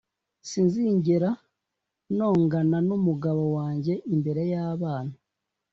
sinzigera 0.49 1.29
nongana 2.15 2.77
n’umugabo 2.87 3.43
wanjye 3.57 3.93
imbere 4.13 4.41
yabana 4.53 5.15